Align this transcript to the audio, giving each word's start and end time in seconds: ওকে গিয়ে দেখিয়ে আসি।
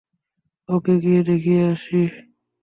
ওকে 0.69 0.93
গিয়ে 1.03 1.21
দেখিয়ে 1.23 1.61
আসি। 1.71 2.01